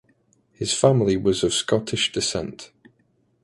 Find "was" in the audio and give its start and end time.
1.15-1.43